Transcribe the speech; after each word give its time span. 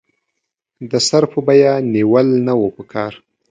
د 0.89 0.93
سر 1.07 1.23
په 1.31 1.39
بیه 1.47 1.73
نېول 1.93 2.27
نه 2.47 2.53
وو 2.59 2.67
پکار. 2.77 3.13